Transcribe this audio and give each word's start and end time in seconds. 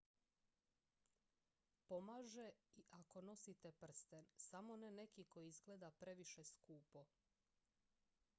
pomaže 1.89 2.47
i 2.75 2.83
ako 2.91 3.21
nosite 3.21 3.71
prsten 3.71 4.25
samo 4.37 4.75
ne 4.77 4.91
neki 4.91 5.23
koji 5.23 5.47
izgleda 5.47 5.91
previše 5.91 6.43
skupo 6.43 7.05